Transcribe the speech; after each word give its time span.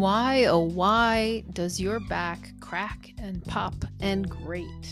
Why, 0.00 0.46
oh, 0.46 0.60
why 0.60 1.44
does 1.52 1.78
your 1.78 2.00
back 2.00 2.54
crack 2.58 3.12
and 3.18 3.44
pop 3.44 3.74
and 4.00 4.26
grate? 4.26 4.88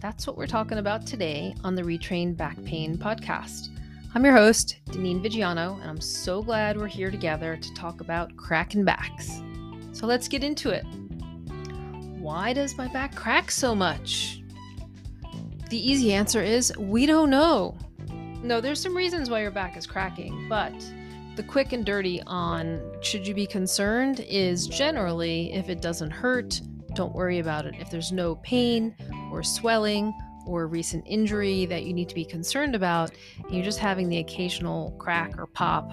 That's 0.00 0.26
what 0.26 0.36
we're 0.36 0.48
talking 0.48 0.78
about 0.78 1.06
today 1.06 1.54
on 1.62 1.76
the 1.76 1.84
Retrain 1.84 2.36
Back 2.36 2.60
Pain 2.64 2.98
podcast. 2.98 3.68
I'm 4.16 4.24
your 4.24 4.34
host, 4.34 4.78
Dinneen 4.86 5.22
Viggiano, 5.22 5.80
and 5.80 5.88
I'm 5.88 6.00
so 6.00 6.42
glad 6.42 6.76
we're 6.76 6.88
here 6.88 7.12
together 7.12 7.56
to 7.56 7.74
talk 7.74 8.00
about 8.00 8.36
cracking 8.36 8.84
backs. 8.84 9.40
So 9.92 10.08
let's 10.08 10.26
get 10.26 10.42
into 10.42 10.70
it. 10.70 10.84
Why 12.18 12.52
does 12.52 12.76
my 12.76 12.88
back 12.88 13.14
crack 13.14 13.52
so 13.52 13.76
much? 13.76 14.42
The 15.70 15.78
easy 15.78 16.12
answer 16.12 16.42
is 16.42 16.76
we 16.76 17.06
don't 17.06 17.30
know. 17.30 17.78
No, 18.42 18.60
there's 18.60 18.80
some 18.80 18.96
reasons 18.96 19.30
why 19.30 19.42
your 19.42 19.52
back 19.52 19.76
is 19.76 19.86
cracking, 19.86 20.48
but 20.48 20.74
the 21.36 21.42
quick 21.42 21.72
and 21.72 21.84
dirty 21.84 22.22
on 22.26 22.80
should 23.02 23.26
you 23.26 23.34
be 23.34 23.46
concerned 23.46 24.20
is 24.20 24.66
generally 24.66 25.52
if 25.52 25.68
it 25.68 25.82
doesn't 25.82 26.10
hurt, 26.10 26.60
don't 26.94 27.14
worry 27.14 27.40
about 27.40 27.66
it. 27.66 27.74
If 27.78 27.90
there's 27.90 28.10
no 28.10 28.36
pain 28.36 28.96
or 29.30 29.42
swelling 29.42 30.14
or 30.46 30.66
recent 30.66 31.04
injury 31.06 31.66
that 31.66 31.84
you 31.84 31.92
need 31.92 32.08
to 32.08 32.14
be 32.14 32.24
concerned 32.24 32.74
about, 32.74 33.10
and 33.44 33.54
you're 33.54 33.64
just 33.64 33.78
having 33.78 34.08
the 34.08 34.18
occasional 34.18 34.92
crack 34.98 35.38
or 35.38 35.46
pop 35.46 35.92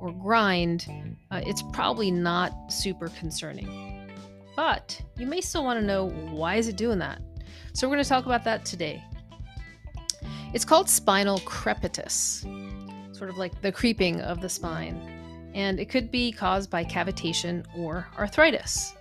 or 0.00 0.10
grind, 0.12 0.86
uh, 1.30 1.42
it's 1.44 1.62
probably 1.72 2.10
not 2.10 2.72
super 2.72 3.08
concerning. 3.08 4.10
But 4.56 4.98
you 5.18 5.26
may 5.26 5.42
still 5.42 5.64
want 5.64 5.78
to 5.80 5.84
know 5.84 6.08
why 6.08 6.56
is 6.56 6.66
it 6.66 6.76
doing 6.76 6.98
that? 7.00 7.20
So 7.74 7.86
we're 7.86 7.96
going 7.96 8.04
to 8.04 8.08
talk 8.08 8.24
about 8.24 8.42
that 8.44 8.64
today. 8.64 9.04
It's 10.54 10.64
called 10.64 10.88
spinal 10.88 11.40
crepitus 11.40 12.46
sort 13.18 13.30
of 13.30 13.36
like 13.36 13.60
the 13.60 13.72
creeping 13.72 14.20
of 14.20 14.40
the 14.40 14.48
spine. 14.48 14.96
And 15.54 15.80
it 15.80 15.88
could 15.88 16.10
be 16.10 16.30
caused 16.30 16.70
by 16.70 16.84
cavitation 16.84 17.64
or 17.76 18.06
arthritis. 18.16 18.94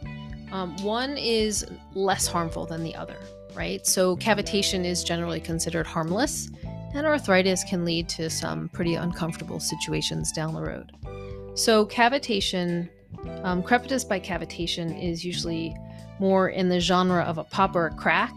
Um, 0.51 0.75
one 0.77 1.17
is 1.17 1.65
less 1.93 2.25
harmful 2.25 2.65
than 2.65 2.83
the 2.83 2.95
other, 2.95 3.17
right? 3.53 3.85
So, 3.85 4.15
cavitation 4.17 4.85
is 4.85 5.03
generally 5.03 5.41
considered 5.41 5.85
harmless, 5.85 6.49
and 6.95 7.05
arthritis 7.05 7.63
can 7.65 7.83
lead 7.85 8.07
to 8.09 8.29
some 8.29 8.69
pretty 8.69 8.95
uncomfortable 8.95 9.59
situations 9.59 10.31
down 10.31 10.53
the 10.53 10.61
road. 10.61 10.93
So, 11.55 11.85
cavitation, 11.85 12.89
um, 13.43 13.61
crepitus 13.61 14.07
by 14.07 14.21
cavitation, 14.21 15.03
is 15.03 15.23
usually 15.23 15.75
more 16.19 16.49
in 16.49 16.69
the 16.69 16.79
genre 16.79 17.23
of 17.23 17.37
a 17.37 17.43
pop 17.43 17.75
or 17.75 17.87
a 17.87 17.93
crack, 17.93 18.33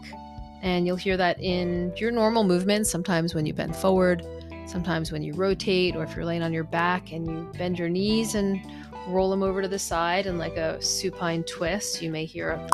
and 0.61 0.85
you'll 0.85 0.97
hear 0.97 1.17
that 1.17 1.39
in 1.39 1.93
your 1.95 2.11
normal 2.11 2.43
movements, 2.43 2.91
sometimes 2.91 3.33
when 3.33 3.45
you 3.45 3.53
bend 3.53 3.75
forward, 3.75 4.25
Sometimes 4.71 5.11
when 5.11 5.21
you 5.21 5.33
rotate 5.33 5.97
or 5.97 6.03
if 6.05 6.15
you're 6.15 6.23
laying 6.23 6.41
on 6.41 6.53
your 6.53 6.63
back 6.63 7.11
and 7.11 7.27
you 7.27 7.51
bend 7.57 7.77
your 7.77 7.89
knees 7.89 8.35
and 8.35 8.61
roll 9.07 9.29
them 9.29 9.43
over 9.43 9.61
to 9.61 9.67
the 9.67 9.77
side 9.77 10.27
and 10.27 10.39
like 10.39 10.55
a 10.55 10.81
supine 10.81 11.43
twist, 11.43 12.01
you 12.01 12.09
may 12.09 12.23
hear 12.23 12.51
a 12.51 12.69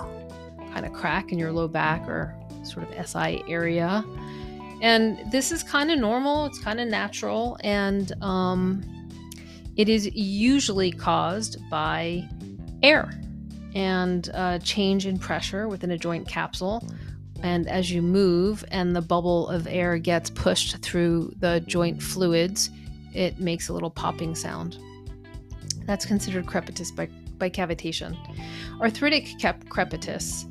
kind 0.74 0.86
of 0.86 0.94
crack 0.94 1.32
in 1.32 1.40
your 1.40 1.52
low 1.52 1.68
back 1.68 2.08
or 2.08 2.36
sort 2.62 2.88
of 2.88 3.10
SI 3.10 3.44
area. 3.48 4.06
And 4.80 5.20
this 5.32 5.52
is 5.52 5.64
kind 5.64 5.90
of 5.90 5.98
normal, 5.98 6.46
it's 6.46 6.60
kind 6.60 6.80
of 6.80 6.88
natural, 6.88 7.58
and 7.62 8.12
um, 8.22 8.84
it 9.76 9.90
is 9.90 10.06
usually 10.14 10.92
caused 10.92 11.58
by 11.68 12.30
air 12.84 13.10
and 13.74 14.30
uh, 14.36 14.60
change 14.60 15.08
in 15.08 15.18
pressure 15.18 15.68
within 15.68 15.90
a 15.90 15.98
joint 15.98 16.28
capsule 16.28 16.88
and 17.44 17.68
as 17.68 17.92
you 17.92 18.02
move 18.02 18.64
and 18.72 18.96
the 18.96 19.02
bubble 19.02 19.48
of 19.50 19.68
air 19.68 19.98
gets 19.98 20.30
pushed 20.30 20.78
through 20.78 21.34
the 21.40 21.60
joint 21.62 22.02
fluids, 22.02 22.70
it 23.14 23.40
makes 23.40 23.70
a 23.70 23.74
little 23.74 23.90
popping 23.90 24.36
sound. 24.36 24.78
That's 25.86 26.06
considered 26.06 26.46
crepitus 26.46 26.96
by, 26.96 27.10
by 27.38 27.50
cavitation. 27.50 28.18
Arthritic 28.82 29.40
cap- 29.40 29.64
crepitus 29.66 30.46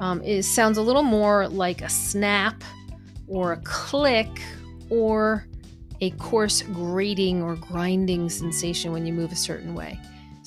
um, 0.00 0.22
is, 0.22 0.48
sounds 0.48 0.78
a 0.78 0.82
little 0.82 1.02
more 1.02 1.48
like 1.48 1.82
a 1.82 1.88
snap 1.88 2.62
or 3.26 3.52
a 3.52 3.56
click 3.58 4.40
or 4.90 5.46
a 6.00 6.10
coarse 6.12 6.62
grating 6.62 7.42
or 7.42 7.56
grinding 7.56 8.28
sensation 8.28 8.92
when 8.92 9.04
you 9.04 9.12
move 9.12 9.32
a 9.32 9.36
certain 9.36 9.74
way. 9.74 9.98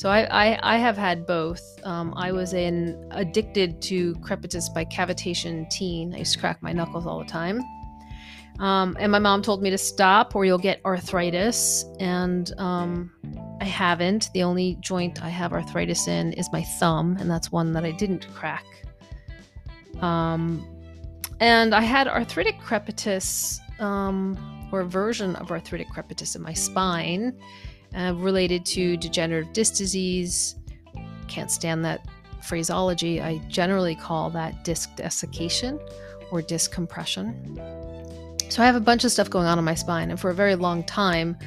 So 0.02 0.10
I, 0.10 0.22
I, 0.32 0.60
I 0.64 0.78
have 0.78 0.98
had 0.98 1.28
both. 1.28 1.62
Um, 1.84 2.16
I 2.18 2.32
was 2.32 2.54
an 2.54 3.08
addicted 3.12 3.84
to 3.84 4.16
crepitus 4.16 4.74
by 4.74 4.84
cavitation 4.84 5.70
teen. 5.70 6.16
I 6.16 6.18
used 6.18 6.34
to 6.34 6.40
crack 6.40 6.60
my 6.64 6.74
knuckles 6.74 7.06
all 7.06 7.20
the 7.20 7.26
time. 7.26 7.62
Um, 8.58 8.98
and 9.00 9.12
my 9.12 9.20
mom 9.20 9.44
told 9.44 9.62
me 9.62 9.70
to 9.70 9.78
stop 9.78 10.36
or 10.36 10.44
you'll 10.44 10.58
get 10.58 10.82
arthritis. 10.86 11.86
And 12.00 12.52
um, 12.58 13.12
I 13.62 13.66
haven't. 13.66 14.32
The 14.34 14.42
only 14.42 14.76
joint 14.80 15.22
I 15.24 15.30
have 15.30 15.54
arthritis 15.54 16.08
in 16.08 16.34
is 16.34 16.52
my 16.52 16.64
thumb, 16.80 17.16
and 17.20 17.30
that's 17.30 17.52
one 17.52 17.72
that 17.74 17.86
I 17.86 17.92
didn't 17.92 18.28
crack. 18.34 18.66
Um, 20.02 20.68
and 21.40 21.76
I 21.76 21.82
had 21.82 22.08
arthritic 22.08 22.60
crepitus, 22.60 23.60
um, 23.80 24.36
or 24.72 24.80
a 24.80 24.86
version 24.86 25.36
of 25.36 25.52
arthritic 25.52 25.90
crepitus 25.90 26.36
in 26.36 26.42
my 26.42 26.54
spine 26.54 27.38
uh, 27.96 28.14
related 28.16 28.66
to 28.68 28.98
degenerative 28.98 29.54
disc 29.54 29.76
disease. 29.76 30.56
Can't 31.28 31.52
stand 31.52 31.86
that 31.86 32.08
phraseology. 32.44 33.22
I 33.22 33.38
generally 33.48 33.96
call 33.96 34.30
that 34.32 34.64
disc 34.64 34.96
desiccation 34.96 35.80
or 36.32 36.42
disc 36.42 36.72
compression. 36.72 37.60
So 38.50 38.62
I 38.62 38.66
have 38.66 38.76
a 38.76 38.82
bunch 38.82 39.06
of 39.06 39.12
stuff 39.12 39.30
going 39.30 39.48
on 39.48 39.58
in 39.58 39.66
my 39.66 39.76
spine, 39.76 40.10
and 40.10 40.20
for 40.20 40.30
a 40.30 40.34
very 40.34 40.56
long 40.56 40.84
time, 40.84 41.38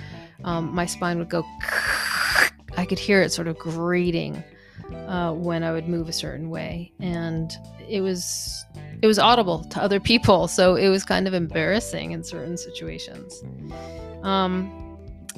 um, 0.44 0.74
my 0.74 0.86
spine 0.86 1.18
would 1.18 1.28
go. 1.28 1.44
I 2.76 2.84
could 2.86 2.98
hear 2.98 3.22
it 3.22 3.30
sort 3.30 3.46
of 3.46 3.56
grating 3.56 4.42
uh, 5.06 5.32
when 5.32 5.62
I 5.62 5.70
would 5.72 5.88
move 5.88 6.08
a 6.08 6.12
certain 6.12 6.50
way, 6.50 6.92
and 7.00 7.54
it 7.88 8.00
was 8.00 8.64
it 9.02 9.06
was 9.06 9.18
audible 9.18 9.64
to 9.64 9.82
other 9.82 10.00
people, 10.00 10.48
so 10.48 10.76
it 10.76 10.88
was 10.88 11.04
kind 11.04 11.28
of 11.28 11.34
embarrassing 11.34 12.12
in 12.12 12.24
certain 12.24 12.56
situations. 12.56 13.42
Um, 14.22 14.83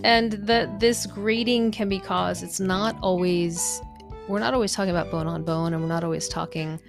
and 0.05 0.33
that 0.33 0.81
this 0.81 1.07
grating 1.07 1.71
can 1.71 1.89
be 1.89 1.99
caused. 1.99 2.43
It's 2.43 2.61
not 2.61 2.97
always 3.03 3.81
we're 4.29 4.41
not 4.41 4.55
always 4.55 4.73
talking 4.73 4.91
about 4.91 5.11
bone 5.11 5.29
on 5.29 5.45
bone 5.45 5.73
and 5.73 5.81
we're 5.81 5.89
not 5.89 6.03
always 6.03 6.29
talking 6.29 6.81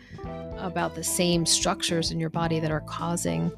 about 0.57 0.95
the 0.95 1.03
same 1.03 1.45
structures 1.45 2.11
in 2.11 2.19
your 2.19 2.31
body 2.31 2.59
that 2.59 2.71
are 2.71 2.81
causing 2.81 3.51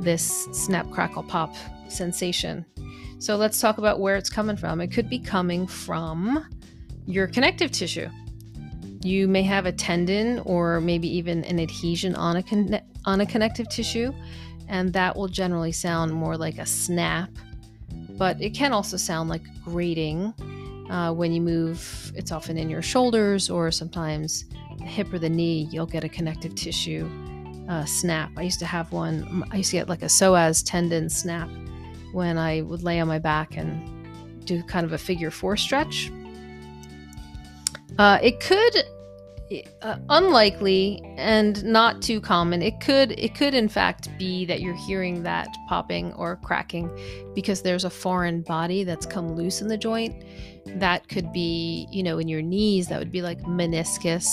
this 0.00 0.48
snap 0.52 0.90
crackle 0.90 1.22
pop 1.22 1.54
sensation. 1.88 2.64
So 3.18 3.36
let's 3.36 3.60
talk 3.60 3.78
about 3.78 4.00
where 4.00 4.16
it's 4.16 4.30
coming 4.30 4.56
from. 4.56 4.80
It 4.80 4.88
could 4.88 5.08
be 5.08 5.18
coming 5.18 5.66
from 5.66 6.44
your 7.06 7.28
connective 7.28 7.70
tissue. 7.70 8.08
You 9.02 9.28
may 9.28 9.42
have 9.42 9.66
a 9.66 9.72
tendon 9.72 10.40
or 10.40 10.80
maybe 10.80 11.08
even 11.16 11.44
an 11.44 11.60
adhesion 11.60 12.14
on 12.16 12.36
a, 12.36 12.42
con- 12.42 12.80
on 13.04 13.20
a 13.20 13.26
connective 13.26 13.68
tissue 13.68 14.12
and 14.68 14.92
that 14.92 15.16
will 15.16 15.28
generally 15.28 15.72
sound 15.72 16.12
more 16.12 16.36
like 16.36 16.58
a 16.58 16.66
snap 16.66 17.30
but 18.20 18.38
it 18.38 18.50
can 18.50 18.74
also 18.74 18.98
sound 18.98 19.30
like 19.30 19.40
grating 19.64 20.34
uh, 20.90 21.10
when 21.10 21.32
you 21.32 21.40
move. 21.40 22.12
It's 22.14 22.30
often 22.30 22.58
in 22.58 22.68
your 22.68 22.82
shoulders 22.82 23.48
or 23.48 23.70
sometimes 23.70 24.44
the 24.76 24.84
hip 24.84 25.10
or 25.10 25.18
the 25.18 25.30
knee. 25.30 25.68
You'll 25.70 25.86
get 25.86 26.04
a 26.04 26.08
connective 26.08 26.54
tissue 26.54 27.08
uh, 27.66 27.86
snap. 27.86 28.30
I 28.36 28.42
used 28.42 28.58
to 28.58 28.66
have 28.66 28.92
one. 28.92 29.42
I 29.50 29.56
used 29.56 29.70
to 29.70 29.78
get 29.78 29.88
like 29.88 30.02
a 30.02 30.10
psoas 30.10 30.62
tendon 30.62 31.08
snap 31.08 31.48
when 32.12 32.36
I 32.36 32.60
would 32.60 32.82
lay 32.82 33.00
on 33.00 33.08
my 33.08 33.18
back 33.18 33.56
and 33.56 33.88
do 34.44 34.62
kind 34.64 34.84
of 34.84 34.92
a 34.92 34.98
figure 34.98 35.30
four 35.30 35.56
stretch. 35.56 36.12
Uh, 37.98 38.18
it 38.22 38.38
could 38.40 38.84
uh, 39.82 39.96
unlikely 40.10 41.02
and 41.16 41.64
not 41.64 42.00
too 42.02 42.20
common. 42.20 42.62
It 42.62 42.80
could 42.80 43.12
it 43.12 43.34
could 43.34 43.54
in 43.54 43.68
fact 43.68 44.08
be 44.16 44.44
that 44.44 44.60
you're 44.60 44.76
hearing 44.86 45.22
that 45.24 45.48
popping 45.68 46.12
or 46.14 46.36
cracking 46.36 46.88
because 47.34 47.62
there's 47.62 47.84
a 47.84 47.90
foreign 47.90 48.42
body 48.42 48.84
that's 48.84 49.06
come 49.06 49.34
loose 49.34 49.60
in 49.60 49.68
the 49.68 49.76
joint. 49.76 50.24
That 50.66 51.08
could 51.08 51.32
be, 51.32 51.88
you 51.90 52.02
know, 52.02 52.18
in 52.18 52.28
your 52.28 52.42
knees, 52.42 52.88
that 52.88 52.98
would 52.98 53.10
be 53.10 53.22
like 53.22 53.40
meniscus. 53.42 54.26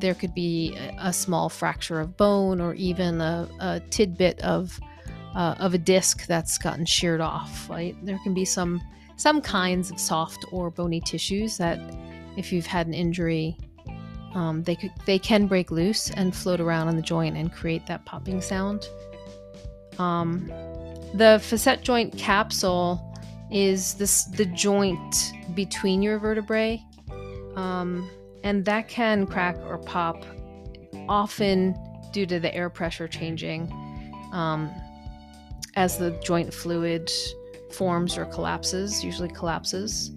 There 0.00 0.14
could 0.14 0.34
be 0.34 0.76
a, 0.76 1.08
a 1.08 1.12
small 1.12 1.48
fracture 1.48 2.00
of 2.00 2.16
bone 2.16 2.60
or 2.60 2.74
even 2.74 3.20
a, 3.20 3.48
a 3.60 3.80
tidbit 3.90 4.40
of 4.40 4.78
uh, 5.34 5.56
of 5.58 5.74
a 5.74 5.78
disc 5.78 6.26
that's 6.26 6.58
gotten 6.58 6.86
sheared 6.86 7.20
off, 7.20 7.68
right? 7.68 7.96
There 8.04 8.20
can 8.22 8.34
be 8.34 8.44
some 8.44 8.80
some 9.16 9.40
kinds 9.40 9.90
of 9.90 9.98
soft 9.98 10.44
or 10.52 10.70
bony 10.70 11.00
tissues 11.00 11.56
that 11.58 11.80
if 12.36 12.52
you've 12.52 12.66
had 12.66 12.86
an 12.86 12.94
injury 12.94 13.56
um, 14.34 14.62
they 14.64 14.76
could 14.76 14.90
they 15.06 15.18
can 15.18 15.46
break 15.46 15.70
loose 15.70 16.10
and 16.10 16.34
float 16.34 16.60
around 16.60 16.88
on 16.88 16.96
the 16.96 17.02
joint 17.02 17.36
and 17.36 17.52
create 17.52 17.86
that 17.86 18.04
popping 18.04 18.40
sound. 18.40 18.88
Um, 19.98 20.50
the 21.14 21.40
facet 21.42 21.82
joint 21.82 22.16
capsule 22.18 23.00
is 23.50 23.94
this 23.94 24.24
the 24.24 24.46
joint 24.46 25.32
between 25.54 26.02
your 26.02 26.18
vertebrae, 26.18 26.82
um, 27.54 28.10
and 28.42 28.64
that 28.64 28.88
can 28.88 29.26
crack 29.26 29.56
or 29.66 29.78
pop, 29.78 30.24
often 31.08 31.76
due 32.12 32.26
to 32.26 32.40
the 32.40 32.52
air 32.54 32.68
pressure 32.68 33.06
changing 33.06 33.70
um, 34.32 34.70
as 35.76 35.98
the 35.98 36.10
joint 36.24 36.52
fluid 36.52 37.10
forms 37.70 38.18
or 38.18 38.24
collapses. 38.26 39.04
Usually 39.04 39.28
collapses. 39.28 40.10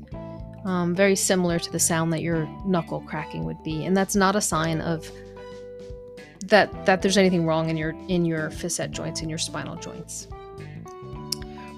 Um, 0.68 0.94
very 0.94 1.16
similar 1.16 1.58
to 1.60 1.72
the 1.72 1.80
sound 1.80 2.12
that 2.12 2.22
your 2.22 2.46
knuckle 2.66 3.00
cracking 3.02 3.46
would 3.46 3.64
be, 3.64 3.86
and 3.86 3.96
that's 3.96 4.16
not 4.16 4.36
a 4.36 4.42
sign 4.42 4.82
of 4.82 5.10
that 6.46 6.86
that 6.86 7.02
there's 7.02 7.18
anything 7.18 7.46
wrong 7.46 7.70
in 7.70 7.78
your 7.78 7.96
in 8.10 8.26
your 8.26 8.52
facet 8.52 8.92
joints 8.92 9.22
in 9.22 9.30
your 9.30 9.38
spinal 9.38 9.78
joints. 9.78 10.28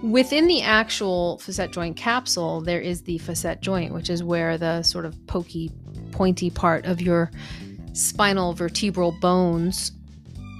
Within 0.02 0.48
the 0.48 0.62
actual 0.62 1.38
facet 1.38 1.72
joint 1.72 1.98
capsule, 1.98 2.62
there 2.62 2.82
is 2.82 3.04
the 3.04 3.20
facet 3.20 3.62
joint, 3.62 3.94
which 3.94 4.10
is 4.10 4.24
where 4.24 4.58
the 4.58 4.82
sort 4.82 5.06
of 5.06 5.16
pokey, 5.28 5.72
pointy 6.12 6.50
part 6.50 6.86
of 6.86 7.00
your 7.00 7.30
spinal 7.94 8.54
vertebral 8.54 9.12
bones 9.20 9.92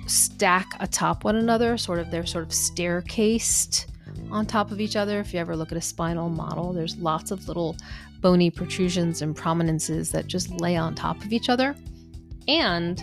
stack 0.06 0.68
atop 0.80 1.24
one 1.24 1.36
another, 1.36 1.78
sort 1.78 2.00
of 2.00 2.12
they're 2.12 2.26
sort 2.26 2.44
of 2.44 2.54
staircased 2.54 3.89
on 4.32 4.46
top 4.46 4.72
of 4.72 4.80
each 4.80 4.96
other. 4.96 5.20
If 5.20 5.34
you 5.34 5.40
ever 5.40 5.56
look 5.56 5.72
at 5.72 5.78
a 5.78 5.82
spinal 5.82 6.30
model, 6.30 6.74
there's 6.74 6.98
lots 6.98 7.32
of 7.32 7.48
little 7.48 7.76
bony 8.22 8.50
protrusions 8.50 9.22
and 9.22 9.36
prominences 9.36 10.12
that 10.12 10.28
just 10.28 10.52
lay 10.60 10.76
on 10.76 10.96
top 10.96 11.24
of 11.24 11.32
each 11.32 11.50
other. 11.50 11.76
And 12.48 13.02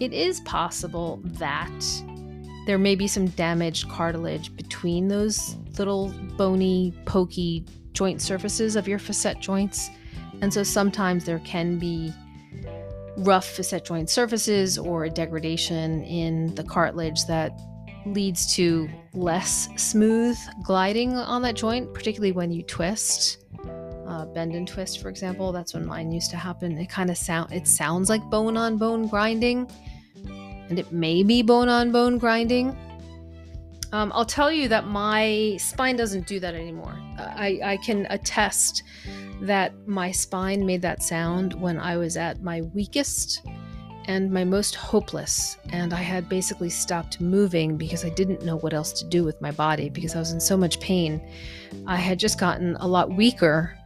it 0.00 0.12
is 0.12 0.40
possible 0.40 1.20
that 1.24 2.02
there 2.66 2.78
may 2.78 2.94
be 2.94 3.06
some 3.06 3.26
damaged 3.28 3.88
cartilage 3.88 4.54
between 4.56 5.08
those 5.08 5.56
little 5.78 6.08
bony, 6.36 6.94
pokey 7.04 7.64
joint 7.92 8.20
surfaces 8.20 8.76
of 8.76 8.88
your 8.88 8.98
facet 8.98 9.40
joints. 9.40 9.90
And 10.40 10.52
so 10.52 10.62
sometimes 10.62 11.24
there 11.24 11.40
can 11.40 11.78
be 11.78 12.12
rough 13.18 13.46
facet 13.46 13.84
joint 13.84 14.10
surfaces 14.10 14.78
or 14.78 15.04
a 15.04 15.10
degradation 15.10 16.02
in 16.04 16.54
the 16.54 16.64
cartilage 16.64 17.26
that 17.26 17.52
leads 18.06 18.54
to 18.54 18.88
less 19.12 19.68
smooth 19.76 20.38
gliding 20.62 21.16
on 21.16 21.42
that 21.42 21.54
joint, 21.54 21.92
particularly 21.94 22.32
when 22.32 22.52
you 22.52 22.62
twist. 22.62 23.38
Uh, 24.06 24.26
bend 24.26 24.54
and 24.54 24.68
twist, 24.68 25.00
for 25.00 25.08
example, 25.08 25.50
that's 25.50 25.74
when 25.74 25.86
mine 25.86 26.12
used 26.12 26.30
to 26.30 26.36
happen. 26.36 26.76
It 26.78 26.88
kind 26.88 27.10
of 27.10 27.16
sound 27.16 27.52
it 27.52 27.66
sounds 27.66 28.08
like 28.08 28.22
bone 28.30 28.56
on 28.56 28.76
bone 28.76 29.08
grinding, 29.08 29.70
and 30.68 30.78
it 30.78 30.92
may 30.92 31.22
be 31.22 31.42
bone 31.42 31.68
on 31.68 31.90
bone 31.90 32.18
grinding. 32.18 32.76
Um, 33.92 34.10
I'll 34.14 34.24
tell 34.24 34.50
you 34.50 34.68
that 34.68 34.86
my 34.86 35.56
spine 35.58 35.96
doesn't 35.96 36.26
do 36.26 36.40
that 36.40 36.54
anymore. 36.54 36.98
I, 37.16 37.60
I 37.62 37.76
can 37.76 38.08
attest 38.10 38.82
that 39.42 39.72
my 39.86 40.10
spine 40.10 40.66
made 40.66 40.82
that 40.82 41.02
sound 41.02 41.54
when 41.54 41.78
I 41.78 41.96
was 41.96 42.16
at 42.16 42.42
my 42.42 42.62
weakest 42.74 43.42
and 44.06 44.30
my 44.30 44.44
most 44.44 44.74
hopeless. 44.74 45.56
And 45.70 45.92
I 45.92 46.02
had 46.02 46.28
basically 46.28 46.70
stopped 46.70 47.20
moving 47.20 47.76
because 47.76 48.04
I 48.04 48.10
didn't 48.10 48.44
know 48.44 48.56
what 48.56 48.74
else 48.74 48.92
to 48.94 49.04
do 49.04 49.24
with 49.24 49.40
my 49.40 49.50
body 49.50 49.88
because 49.88 50.14
I 50.14 50.18
was 50.18 50.32
in 50.32 50.40
so 50.40 50.56
much 50.56 50.80
pain. 50.80 51.20
I 51.86 51.96
had 51.96 52.18
just 52.18 52.38
gotten 52.38 52.76
a 52.76 52.86
lot 52.86 53.10
weaker. 53.10 53.76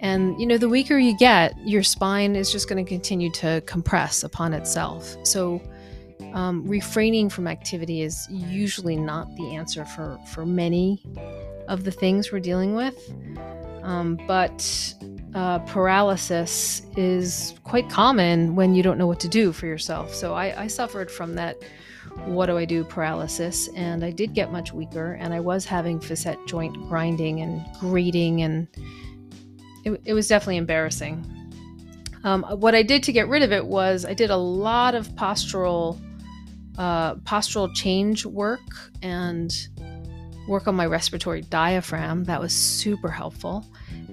And, 0.00 0.38
you 0.40 0.46
know, 0.46 0.58
the 0.58 0.68
weaker 0.68 0.98
you 0.98 1.16
get, 1.16 1.56
your 1.66 1.82
spine 1.82 2.34
is 2.34 2.50
just 2.50 2.68
going 2.68 2.84
to 2.84 2.88
continue 2.88 3.30
to 3.32 3.62
compress 3.66 4.24
upon 4.24 4.52
itself. 4.52 5.16
So, 5.22 5.62
um, 6.34 6.66
refraining 6.66 7.28
from 7.28 7.46
activity 7.46 8.02
is 8.02 8.26
usually 8.30 8.96
not 8.96 9.34
the 9.36 9.54
answer 9.54 9.84
for, 9.84 10.18
for 10.32 10.46
many 10.46 11.02
of 11.68 11.84
the 11.84 11.90
things 11.90 12.32
we're 12.32 12.40
dealing 12.40 12.74
with. 12.74 12.96
Um, 13.82 14.18
but 14.26 14.94
uh, 15.34 15.60
paralysis 15.60 16.82
is 16.96 17.54
quite 17.64 17.88
common 17.88 18.54
when 18.54 18.74
you 18.74 18.82
don't 18.82 18.98
know 18.98 19.06
what 19.06 19.20
to 19.20 19.28
do 19.28 19.52
for 19.52 19.66
yourself. 19.66 20.14
So 20.14 20.34
I, 20.34 20.62
I 20.62 20.66
suffered 20.66 21.10
from 21.10 21.34
that 21.36 21.56
what 22.26 22.46
do 22.46 22.58
I 22.58 22.64
do 22.64 22.84
paralysis, 22.84 23.68
and 23.74 24.04
I 24.04 24.10
did 24.10 24.34
get 24.34 24.52
much 24.52 24.72
weaker, 24.72 25.14
and 25.14 25.32
I 25.32 25.40
was 25.40 25.64
having 25.64 25.98
facet 26.00 26.38
joint 26.46 26.74
grinding 26.88 27.40
and 27.40 27.64
grating, 27.80 28.42
and 28.42 28.68
it, 29.84 30.00
it 30.04 30.12
was 30.12 30.28
definitely 30.28 30.58
embarrassing. 30.58 31.24
Um, 32.24 32.42
what 32.42 32.74
I 32.74 32.82
did 32.82 33.02
to 33.04 33.12
get 33.12 33.28
rid 33.28 33.42
of 33.42 33.50
it 33.52 33.66
was 33.66 34.04
I 34.04 34.14
did 34.14 34.30
a 34.30 34.36
lot 34.36 34.94
of 34.94 35.08
postural 35.10 35.98
uh, 36.78 37.16
postural 37.16 37.72
change 37.74 38.24
work 38.24 38.60
and 39.02 39.68
work 40.48 40.66
on 40.66 40.74
my 40.74 40.86
respiratory 40.86 41.42
diaphragm. 41.42 42.24
That 42.24 42.40
was 42.40 42.54
super 42.54 43.08
helpful. 43.08 43.66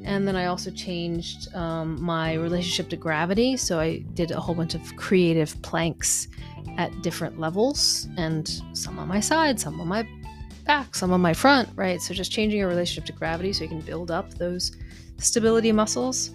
And 0.04 0.28
then 0.28 0.36
I 0.36 0.46
also 0.46 0.72
changed 0.72 1.54
um, 1.56 2.02
my 2.02 2.34
relationship 2.34 2.90
to 2.90 2.96
gravity. 2.96 3.58
So 3.58 3.80
I 3.80 4.00
did 4.14 4.32
a 4.32 4.40
whole 4.40 4.56
bunch 4.56 4.76
of 4.76 4.96
creative 4.96 5.62
planks 5.62 6.28
at 6.78 7.02
different 7.02 7.40
levels, 7.40 8.08
and 8.18 8.48
some 8.74 9.00
on 9.00 9.08
my 9.08 9.20
side, 9.20 9.60
some 9.60 9.80
on 9.82 9.88
my 9.88 10.08
back, 10.66 10.96
some 10.96 11.12
on 11.12 11.22
my 11.22 11.34
front, 11.34 11.70
right? 11.76 12.02
So 12.02 12.14
just 12.14 12.32
changing 12.32 12.60
your 12.60 12.70
relationship 12.70 13.06
to 13.06 13.14
gravity 13.14 13.54
so 13.54 13.64
you 13.64 13.70
can 13.70 13.82
build 13.82 14.12
up 14.12 14.34
those 14.36 14.72
stability 15.18 15.72
muscles 15.72 16.32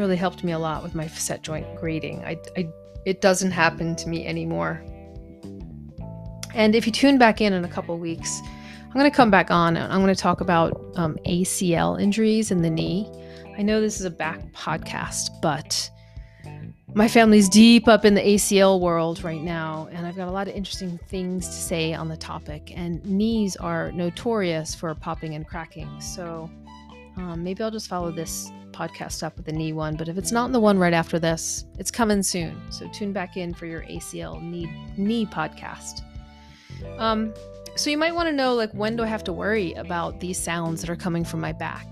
really 0.00 0.16
helped 0.16 0.42
me 0.42 0.52
a 0.52 0.58
lot 0.58 0.82
with 0.82 0.94
my 0.94 1.06
facet 1.06 1.42
joint 1.42 1.66
grating. 1.76 2.24
I, 2.24 2.38
I 2.56 2.68
it 3.04 3.20
doesn't 3.20 3.50
happen 3.50 3.96
to 3.96 4.08
me 4.08 4.26
anymore. 4.26 4.82
And 6.54 6.74
if 6.74 6.86
you 6.86 6.92
tune 6.92 7.18
back 7.18 7.40
in 7.40 7.52
in 7.52 7.64
a 7.64 7.68
couple 7.68 7.96
weeks, 7.98 8.40
I'm 8.90 8.98
going 8.98 9.08
to 9.08 9.16
come 9.16 9.30
back 9.30 9.52
on 9.52 9.76
and 9.76 9.92
I'm 9.92 10.02
going 10.02 10.12
to 10.12 10.20
talk 10.20 10.40
about 10.40 10.72
um, 10.96 11.16
ACL 11.24 12.02
injuries 12.02 12.50
in 12.50 12.62
the 12.62 12.70
knee. 12.70 13.08
I 13.56 13.62
know 13.62 13.80
this 13.80 14.00
is 14.00 14.04
a 14.04 14.10
back 14.10 14.40
podcast, 14.52 15.30
but 15.40 15.88
my 16.92 17.06
family's 17.06 17.48
deep 17.48 17.86
up 17.86 18.04
in 18.04 18.14
the 18.14 18.20
ACL 18.20 18.80
world 18.80 19.22
right 19.22 19.40
now, 19.40 19.88
and 19.92 20.08
I've 20.08 20.16
got 20.16 20.26
a 20.26 20.32
lot 20.32 20.48
of 20.48 20.56
interesting 20.56 20.98
things 21.06 21.46
to 21.46 21.52
say 21.52 21.94
on 21.94 22.08
the 22.08 22.16
topic. 22.16 22.72
And 22.76 23.04
knees 23.06 23.54
are 23.54 23.92
notorious 23.92 24.74
for 24.74 24.92
popping 24.96 25.36
and 25.36 25.46
cracking. 25.46 26.00
So 26.00 26.50
um, 27.16 27.44
maybe 27.44 27.62
I'll 27.62 27.70
just 27.70 27.86
follow 27.86 28.10
this 28.10 28.50
podcast 28.72 29.22
up 29.22 29.36
with 29.36 29.46
the 29.46 29.52
knee 29.52 29.72
one. 29.72 29.94
But 29.94 30.08
if 30.08 30.18
it's 30.18 30.32
not 30.32 30.50
the 30.50 30.58
one 30.58 30.80
right 30.80 30.92
after 30.92 31.20
this, 31.20 31.64
it's 31.78 31.92
coming 31.92 32.24
soon. 32.24 32.60
So 32.70 32.88
tune 32.88 33.12
back 33.12 33.36
in 33.36 33.54
for 33.54 33.66
your 33.66 33.82
ACL 33.82 34.42
knee, 34.42 34.68
knee 34.96 35.26
podcast. 35.26 36.02
Um, 36.98 37.34
so 37.76 37.90
you 37.90 37.98
might 37.98 38.14
want 38.14 38.28
to 38.28 38.32
know 38.32 38.54
like 38.54 38.72
when 38.72 38.96
do 38.96 39.02
I 39.02 39.06
have 39.06 39.24
to 39.24 39.32
worry 39.32 39.72
about 39.74 40.20
these 40.20 40.38
sounds 40.38 40.80
that 40.80 40.90
are 40.90 40.96
coming 40.96 41.24
from 41.24 41.40
my 41.40 41.52
back? 41.52 41.86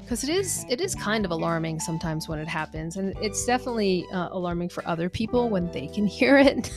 Because 0.00 0.24
it 0.24 0.30
is 0.30 0.66
it 0.68 0.80
is 0.80 0.94
kind 0.94 1.24
of 1.24 1.30
alarming 1.30 1.80
sometimes 1.80 2.28
when 2.28 2.38
it 2.38 2.48
happens, 2.48 2.96
and 2.96 3.14
it's 3.20 3.46
definitely 3.46 4.04
uh, 4.12 4.28
alarming 4.30 4.68
for 4.68 4.86
other 4.86 5.08
people 5.08 5.48
when 5.48 5.70
they 5.72 5.86
can 5.86 6.06
hear 6.18 6.38
it. 6.38 6.70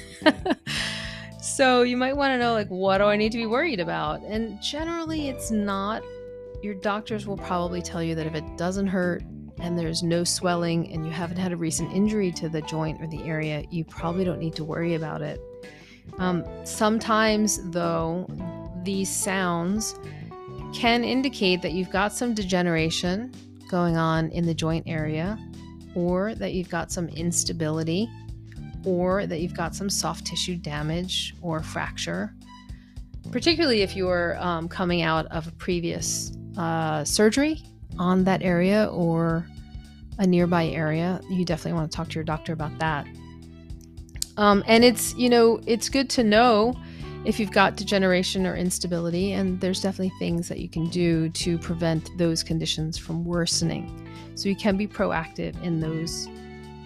so 1.42 1.81
you 1.81 1.98
might 1.98 2.16
want 2.16 2.31
to 2.31 2.38
know 2.38 2.54
like 2.54 2.68
what 2.69 3.00
do 3.00 3.06
I 3.06 3.18
need 3.18 3.31
to 3.34 3.38
be 3.38 3.46
worried 3.46 3.80
about? 3.80 4.22
And 4.24 4.62
generally, 4.62 5.30
it's 5.30 5.51
not. 5.51 6.04
Your 6.63 6.75
doctors 6.75 7.27
will 7.27 7.38
probably 7.38 7.82
tell 7.82 8.01
you 8.01 8.15
that 8.15 8.25
if 8.25 8.34
it 8.34 8.58
doesn't 8.58 8.88
hurt 8.88 9.24
and 9.60 9.77
there's 9.77 10.01
no 10.01 10.24
swelling 10.24 10.91
and 10.91 11.06
you 11.06 11.12
haven't 11.12 11.38
had 11.38 11.51
a 11.51 11.58
recent 11.58 11.91
injury 11.94 12.32
to 12.32 12.50
the 12.50 12.62
joint 12.63 13.01
or 13.01 13.08
the 13.08 13.22
area, 13.24 13.63
you 13.70 13.84
probably 13.84 14.24
don't 14.24 14.39
need 14.39 14.56
to 14.56 14.63
worry 14.63 14.96
about 14.96 15.22
it. 15.22 15.39
Um, 16.18 16.46
sometimes, 16.64 17.60
though, 17.72 18.28
these 18.84 19.10
sounds 19.10 19.96
can 20.74 21.04
indicate 21.04 21.62
that 21.62 21.72
you've 21.72 21.90
got 21.90 22.14
some 22.14 22.34
degeneration 22.34 23.32
going 23.70 23.98
on 23.98 24.30
in 24.30 24.46
the 24.46 24.54
joint 24.54 24.86
area, 24.88 25.38
or 25.96 26.36
that 26.36 26.54
you've 26.54 26.70
got 26.70 26.92
some 26.92 27.08
instability, 27.10 28.10
or 28.86 29.26
that 29.26 29.40
you've 29.42 29.56
got 29.56 29.74
some 29.74 29.90
soft 29.90 30.26
tissue 30.26 30.56
damage 30.56 31.34
or 31.42 31.62
fracture. 31.64 32.34
Particularly 33.32 33.82
if 33.82 33.96
you're 33.96 34.38
um, 34.40 34.68
coming 34.68 35.02
out 35.02 35.26
of 35.28 35.48
a 35.48 35.52
previous 35.52 36.32
uh, 36.58 37.04
surgery 37.04 37.64
on 37.98 38.24
that 38.26 38.44
area 38.44 38.86
or 38.92 39.48
a 40.20 40.28
nearby 40.28 40.68
area, 40.68 41.20
you 41.30 41.44
definitely 41.44 41.74
want 41.74 41.92
to 41.92 41.96
talk 41.96 42.08
to 42.10 42.16
your 42.16 42.24
doctor 42.24 42.54
about 42.54 42.78
that. 42.80 43.08
Um, 44.38 44.63
and 44.68 44.84
it's, 44.84 45.15
you 45.15 45.30
know, 45.30 45.62
it's 45.65 45.89
good 45.89 46.10
to 46.12 46.24
know 46.24 46.75
if 47.25 47.39
you've 47.39 47.51
got 47.51 47.75
degeneration 47.75 48.46
or 48.46 48.56
instability, 48.56 49.32
and 49.34 49.60
there's 49.60 49.82
definitely 49.82 50.13
things 50.20 50.48
that 50.48 50.60
you 50.60 50.70
can 50.70 50.89
do 50.89 51.30
to 51.30 51.58
prevent 51.58 52.10
those 52.18 52.44
conditions 52.44 52.98
from 52.98 53.25
worsening. 53.25 54.08
So 54.36 54.50
you 54.50 54.56
can 54.56 54.77
be 54.77 54.88
proactive 54.88 55.62
in 55.63 55.80
those 55.80 56.27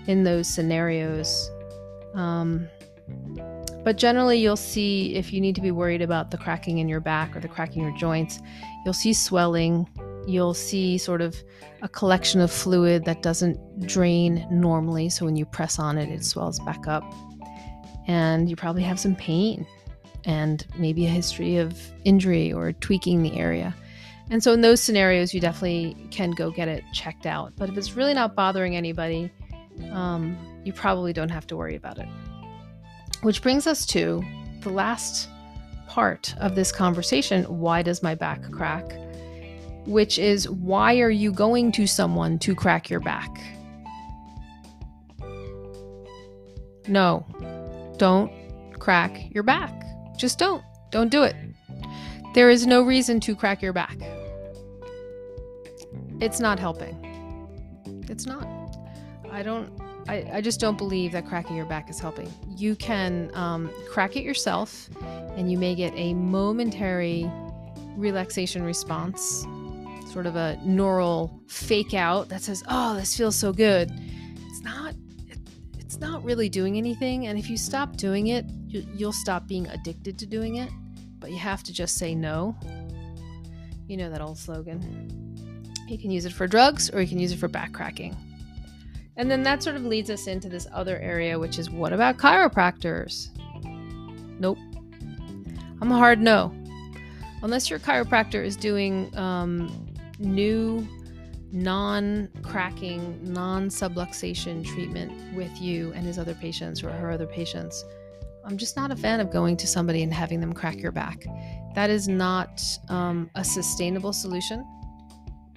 in 0.07 0.23
those 0.23 0.47
scenarios. 0.47 1.51
Um, 2.15 2.67
but 3.83 3.97
generally, 3.97 4.39
you'll 4.39 4.55
see 4.55 5.15
if 5.15 5.33
you 5.33 5.41
need 5.41 5.55
to 5.55 5.61
be 5.61 5.71
worried 5.71 6.01
about 6.01 6.31
the 6.31 6.37
cracking 6.37 6.79
in 6.79 6.87
your 6.87 6.99
back 6.99 7.35
or 7.35 7.39
the 7.39 7.47
cracking 7.47 7.83
in 7.83 7.89
your 7.89 7.97
joints, 7.97 8.39
you'll 8.85 8.93
see 8.93 9.13
swelling. 9.13 9.87
You'll 10.27 10.53
see 10.53 10.97
sort 10.97 11.21
of 11.21 11.35
a 11.81 11.89
collection 11.89 12.39
of 12.39 12.51
fluid 12.51 13.05
that 13.05 13.23
doesn't 13.23 13.87
drain 13.87 14.45
normally. 14.51 15.09
So 15.09 15.25
when 15.25 15.35
you 15.35 15.45
press 15.45 15.79
on 15.79 15.97
it, 15.97 16.09
it 16.09 16.23
swells 16.23 16.59
back 16.59 16.87
up 16.87 17.03
and 18.09 18.49
you 18.49 18.55
probably 18.55 18.81
have 18.81 18.99
some 18.99 19.15
pain 19.15 19.67
and 20.25 20.65
maybe 20.77 21.05
a 21.05 21.09
history 21.09 21.57
of 21.57 21.79
injury 22.03 22.51
or 22.51 22.73
tweaking 22.73 23.21
the 23.21 23.37
area. 23.37 23.75
And 24.31 24.43
so, 24.43 24.51
in 24.51 24.61
those 24.61 24.81
scenarios, 24.81 25.33
you 25.33 25.39
definitely 25.39 25.95
can 26.09 26.31
go 26.31 26.49
get 26.49 26.67
it 26.67 26.83
checked 26.91 27.27
out. 27.27 27.53
But 27.55 27.69
if 27.69 27.77
it's 27.77 27.95
really 27.95 28.15
not 28.15 28.35
bothering 28.35 28.75
anybody, 28.75 29.31
um, 29.91 30.35
you 30.63 30.73
probably 30.73 31.13
don't 31.13 31.29
have 31.29 31.45
to 31.47 31.55
worry 31.55 31.75
about 31.75 31.99
it. 31.99 32.07
Which 33.21 33.43
brings 33.43 33.67
us 33.67 33.85
to 33.87 34.23
the 34.61 34.69
last 34.69 35.29
part 35.87 36.35
of 36.39 36.55
this 36.55 36.71
conversation 36.71 37.43
why 37.45 37.81
does 37.81 38.01
my 38.03 38.15
back 38.15 38.51
crack? 38.51 38.91
which 39.85 40.19
is 40.19 40.47
why 40.49 40.99
are 40.99 41.09
you 41.09 41.31
going 41.31 41.71
to 41.71 41.87
someone 41.87 42.37
to 42.37 42.53
crack 42.53 42.89
your 42.89 42.99
back? 42.99 43.41
No, 46.87 47.25
don't 47.99 48.31
crack 48.79 49.33
your 49.33 49.43
back. 49.43 49.71
Just 50.17 50.39
don't. 50.39 50.63
Don't 50.91 51.11
do 51.11 51.23
it. 51.23 51.35
There 52.33 52.49
is 52.49 52.65
no 52.65 52.81
reason 52.81 53.19
to 53.21 53.35
crack 53.35 53.61
your 53.61 53.73
back. 53.73 53.97
It's 56.19 56.39
not 56.39 56.59
helping. 56.59 56.95
It's 58.09 58.25
not. 58.25 58.47
I 59.31 59.43
don't. 59.43 59.71
I, 60.07 60.27
I 60.33 60.41
just 60.41 60.59
don't 60.59 60.77
believe 60.77 61.11
that 61.11 61.27
cracking 61.27 61.55
your 61.55 61.67
back 61.67 61.89
is 61.89 61.99
helping. 61.99 62.33
You 62.57 62.75
can 62.75 63.29
um, 63.35 63.69
crack 63.89 64.15
it 64.15 64.23
yourself, 64.23 64.89
and 65.35 65.51
you 65.51 65.57
may 65.57 65.75
get 65.75 65.93
a 65.95 66.15
momentary 66.15 67.29
relaxation 67.95 68.63
response, 68.63 69.45
sort 70.11 70.25
of 70.25 70.35
a 70.35 70.57
neural 70.65 71.39
fake 71.47 71.93
out 71.93 72.29
that 72.29 72.41
says, 72.41 72.63
"Oh, 72.67 72.95
this 72.95 73.15
feels 73.15 73.35
so 73.35 73.53
good." 73.53 73.91
Not. 75.99 76.23
Really 76.23 76.49
doing 76.49 76.77
anything. 76.77 77.27
And 77.27 77.37
if 77.37 77.49
you 77.49 77.57
stop 77.57 77.97
doing 77.97 78.27
it, 78.27 78.45
you, 78.67 78.85
you'll 78.93 79.13
stop 79.13 79.47
being 79.47 79.67
addicted 79.67 80.17
to 80.19 80.25
doing 80.25 80.55
it. 80.55 80.69
But 81.19 81.31
you 81.31 81.37
have 81.37 81.63
to 81.63 81.73
just 81.73 81.95
say 81.95 82.15
no. 82.15 82.57
You 83.87 83.97
know 83.97 84.09
that 84.09 84.21
old 84.21 84.37
slogan. 84.37 85.35
You 85.87 85.97
can 85.97 86.11
use 86.11 86.25
it 86.25 86.33
for 86.33 86.47
drugs 86.47 86.89
or 86.91 87.01
you 87.01 87.07
can 87.07 87.19
use 87.19 87.31
it 87.31 87.39
for 87.39 87.47
back 87.47 87.73
cracking. 87.73 88.15
And 89.17 89.29
then 89.29 89.43
that 89.43 89.61
sort 89.61 89.75
of 89.75 89.83
leads 89.83 90.09
us 90.09 90.27
into 90.27 90.47
this 90.47 90.67
other 90.71 90.97
area, 90.99 91.37
which 91.37 91.59
is 91.59 91.69
what 91.69 91.91
about 91.91 92.17
chiropractors? 92.17 93.29
Nope. 94.39 94.57
I'm 95.81 95.91
a 95.91 95.97
hard 95.97 96.21
no. 96.21 96.53
Unless 97.41 97.69
your 97.69 97.79
chiropractor 97.79 98.43
is 98.43 98.55
doing 98.55 99.15
um, 99.17 99.87
new, 100.19 100.87
non 101.51 102.29
cracking, 102.41 103.19
non 103.23 103.69
subluxation 103.69 104.65
treatment 104.65 105.11
with 105.35 105.59
you 105.61 105.91
and 105.93 106.05
his 106.05 106.19
other 106.19 106.33
patients 106.35 106.83
or 106.83 106.89
her 106.89 107.11
other 107.11 107.27
patients, 107.27 107.83
I'm 108.45 108.57
just 108.57 108.75
not 108.75 108.91
a 108.91 108.95
fan 108.95 109.19
of 109.19 109.31
going 109.31 109.57
to 109.57 109.67
somebody 109.67 110.03
and 110.03 110.13
having 110.13 110.39
them 110.39 110.53
crack 110.53 110.77
your 110.77 110.91
back. 110.91 111.25
That 111.75 111.89
is 111.89 112.07
not 112.07 112.61
um, 112.89 113.29
a 113.35 113.43
sustainable 113.43 114.13
solution. 114.13 114.65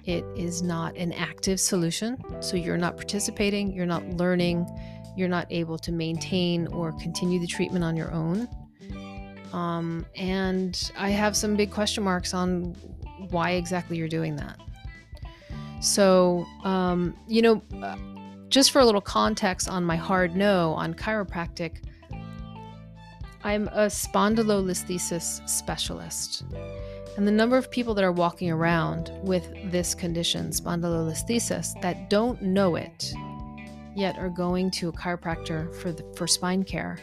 It 0.05 0.25
is 0.35 0.61
not 0.61 0.95
an 0.97 1.13
active 1.13 1.59
solution. 1.59 2.17
So 2.41 2.57
you're 2.57 2.77
not 2.77 2.97
participating, 2.97 3.71
you're 3.71 3.85
not 3.85 4.05
learning, 4.09 4.67
you're 5.15 5.29
not 5.29 5.47
able 5.49 5.77
to 5.79 5.91
maintain 5.91 6.67
or 6.67 6.91
continue 6.93 7.39
the 7.39 7.47
treatment 7.47 7.83
on 7.83 7.95
your 7.95 8.11
own. 8.11 8.47
Um, 9.53 10.05
and 10.15 10.91
I 10.97 11.09
have 11.09 11.37
some 11.37 11.55
big 11.55 11.71
question 11.71 12.03
marks 12.03 12.33
on 12.33 12.75
why 13.29 13.51
exactly 13.51 13.97
you're 13.97 14.07
doing 14.07 14.35
that. 14.37 14.59
So, 15.83 16.47
um, 16.63 17.13
you 17.27 17.41
know, 17.41 17.61
just 18.47 18.71
for 18.71 18.79
a 18.79 18.85
little 18.85 19.01
context 19.01 19.67
on 19.67 19.83
my 19.83 19.97
hard 19.97 20.33
no 20.33 20.71
on 20.75 20.93
chiropractic, 20.93 21.83
I'm 23.43 23.67
a 23.67 23.87
spondylolisthesis 23.87 25.47
specialist. 25.49 26.45
And 27.17 27.27
the 27.27 27.31
number 27.31 27.57
of 27.57 27.69
people 27.69 27.93
that 27.95 28.03
are 28.05 28.13
walking 28.13 28.49
around 28.49 29.11
with 29.23 29.45
this 29.71 29.93
condition, 29.93 30.51
spondylolisthesis, 30.51 31.81
that 31.81 32.09
don't 32.09 32.41
know 32.41 32.75
it, 32.77 33.13
yet 33.93 34.17
are 34.17 34.29
going 34.29 34.71
to 34.71 34.87
a 34.87 34.93
chiropractor 34.93 35.75
for 35.75 35.91
the, 35.91 36.05
for 36.15 36.27
spine 36.27 36.63
care. 36.63 36.97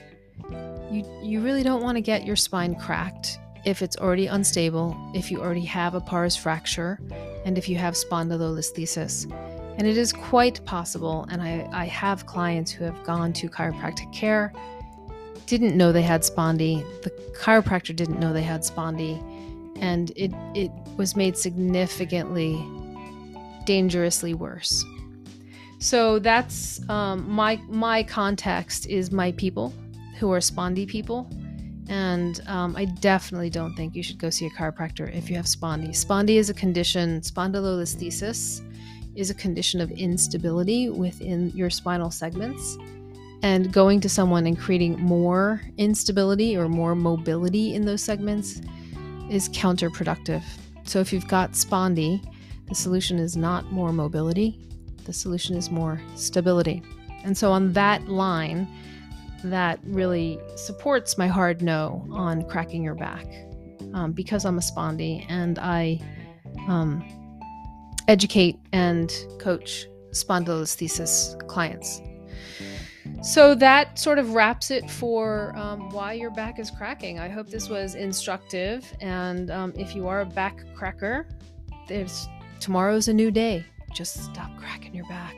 You 0.91 1.05
you 1.23 1.43
really 1.43 1.63
don't 1.63 1.83
want 1.83 1.97
to 1.97 2.01
get 2.01 2.25
your 2.25 2.35
spine 2.35 2.75
cracked 2.77 3.39
if 3.67 3.83
it's 3.83 3.99
already 3.99 4.27
unstable, 4.27 4.97
if 5.15 5.31
you 5.31 5.43
already 5.43 5.67
have 5.67 5.95
a 5.95 6.01
pars 6.01 6.35
fracture, 6.35 6.99
and 7.45 7.57
if 7.59 7.69
you 7.69 7.77
have 7.77 7.95
spondylolisthesis. 7.95 9.31
And 9.79 9.87
it 9.87 9.97
is 9.97 10.13
quite 10.13 10.65
possible, 10.65 11.27
and 11.31 11.41
I, 11.41 11.69
I 11.73 11.87
have 11.87 12.27
clients 12.27 12.71
who 12.71 12.85
have 12.85 13.03
gone 13.03 13.33
to 13.35 13.49
chiropractic 13.49 14.13
care, 14.13 14.53
didn't 15.47 15.77
know 15.77 15.91
they 15.91 16.03
had 16.03 16.23
spondy, 16.23 16.85
the 17.03 17.11
chiropractor 17.33 17.97
didn't 17.97 18.21
know 18.21 18.33
they 18.33 18.43
had 18.43 18.61
spondy, 18.61 19.19
and 19.81 20.13
it 20.17 20.33
it 20.55 20.71
was 20.97 21.17
made 21.17 21.37
significantly 21.37 22.63
dangerously 23.65 24.35
worse. 24.35 24.85
So 25.79 26.19
that's 26.19 26.87
um, 26.91 27.29
my 27.31 27.61
my 27.69 28.03
context 28.03 28.87
is 28.87 29.11
my 29.11 29.33
people 29.33 29.73
who 30.19 30.31
are 30.31 30.41
spondy 30.41 30.87
people, 30.87 31.29
and 31.91 32.41
um, 32.47 32.77
I 32.77 32.85
definitely 32.85 33.51
don't 33.51 33.75
think 33.75 33.97
you 33.97 34.03
should 34.05 34.17
go 34.17 34.31
see 34.31 34.47
a 34.47 34.51
chiropractor 34.51 35.13
if 35.13 35.29
you 35.29 35.35
have 35.35 35.47
spondy. 35.47 35.89
Spondy 35.89 36.37
is 36.37 36.49
a 36.49 36.55
condition. 36.55 37.21
Spondylolisthesis 37.21 38.63
is 39.17 39.29
a 39.29 39.35
condition 39.35 39.81
of 39.81 39.91
instability 39.91 40.89
within 40.89 41.51
your 41.51 41.69
spinal 41.69 42.13
segments. 42.13 42.79
And 43.43 43.73
going 43.73 44.01
to 44.03 44.09
someone 44.09 44.47
and 44.47 44.57
creating 44.57 45.01
more 45.01 45.63
instability 45.79 46.57
or 46.57 46.69
more 46.69 46.95
mobility 46.95 47.75
in 47.75 47.85
those 47.85 48.03
segments 48.03 48.61
is 49.29 49.49
counterproductive. 49.49 50.45
So 50.85 51.01
if 51.01 51.13
you've 51.13 51.27
got 51.27 51.53
spondy, 51.53 52.23
the 52.69 52.75
solution 52.77 53.19
is 53.19 53.37
not 53.37 53.73
more 53.73 53.93
mobility, 53.93 54.61
the 55.07 55.13
solution 55.13 55.57
is 55.57 55.73
more 55.73 56.01
stability. 56.15 56.85
And 57.25 57.37
so 57.37 57.51
on 57.51 57.73
that 57.73 58.09
line, 58.09 58.69
that 59.45 59.79
really 59.85 60.39
supports 60.57 61.17
my 61.17 61.27
hard 61.27 61.63
no 61.63 62.07
on 62.11 62.47
cracking 62.49 62.83
your 62.83 62.95
back 62.95 63.27
um, 63.95 64.13
because 64.13 64.45
I'm 64.45 64.59
a 64.59 64.61
spondy 64.61 65.25
and 65.29 65.59
I 65.59 66.01
um, 66.69 67.03
educate 68.09 68.59
and 68.73 69.13
coach 69.39 69.87
spondylolisthesis 70.13 71.47
clients. 71.49 72.03
So 73.23 73.55
that 73.57 73.99
sort 73.99 74.19
of 74.19 74.35
wraps 74.35 74.71
it 74.71 74.91
for 74.91 75.55
um, 75.57 75.91
why 75.91 76.15
your 76.15 76.31
back 76.31 76.59
is 76.59 76.71
cracking. 76.71 77.19
I 77.19 77.29
hope 77.29 77.49
this 77.49 77.69
was 77.69 77.95
instructive. 77.95 78.91
And 79.01 79.51
um, 79.51 79.73
if 79.77 79.95
you 79.95 80.09
are 80.09 80.21
a 80.23 80.27
back 80.27 80.65
cracker, 80.75 81.27
there's 81.87 82.29
tomorrow's 82.61 83.09
a 83.09 83.13
new 83.13 83.31
day. 83.31 83.65
Just 83.93 84.25
stop 84.25 84.57
cracking 84.59 84.95
your 84.95 85.07
back. 85.09 85.37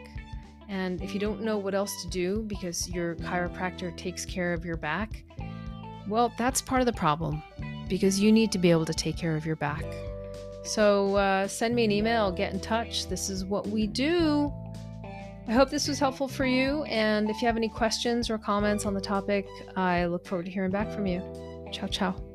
And 0.73 1.03
if 1.03 1.13
you 1.13 1.21
don't 1.21 1.43
know 1.43 1.59
what 1.59 1.75
else 1.75 2.03
to 2.03 2.09
do 2.09 2.45
because 2.47 2.89
your 2.89 3.15
chiropractor 3.17 3.95
takes 3.95 4.25
care 4.25 4.55
of 4.55 4.65
your 4.65 4.79
back, 4.79 5.23
well, 6.09 6.33
that's 6.39 6.63
part 6.63 6.81
of 6.81 6.87
the 6.87 6.95
problem 6.95 7.43
because 7.91 8.19
you 8.19 8.33
need 8.33 8.51
to 8.53 8.59
be 8.59 8.71
able 8.71 8.87
to 8.87 8.95
take 8.95 9.15
care 9.15 9.37
of 9.37 9.45
your 9.45 9.57
back. 9.57 9.85
So 10.65 11.17
uh, 11.17 11.47
send 11.47 11.75
me 11.75 11.85
an 11.85 11.93
email, 11.93 12.33
get 12.33 12.55
in 12.55 12.61
touch. 12.61 13.07
This 13.09 13.29
is 13.29 13.45
what 13.45 13.67
we 13.67 13.87
do. 13.87 14.51
I 15.47 15.53
hope 15.53 15.69
this 15.69 15.89
was 15.89 15.99
helpful 15.99 16.27
for 16.27 16.47
you. 16.47 16.85
And 16.85 17.29
if 17.29 17.43
you 17.43 17.47
have 17.49 17.59
any 17.59 17.69
questions 17.69 18.31
or 18.31 18.39
comments 18.39 18.87
on 18.87 18.95
the 18.95 19.01
topic, 19.01 19.47
I 19.77 20.07
look 20.07 20.25
forward 20.27 20.47
to 20.47 20.51
hearing 20.51 20.71
back 20.71 20.91
from 20.91 21.07
you. 21.07 21.21
Ciao, 21.71 21.87
ciao. 21.87 22.32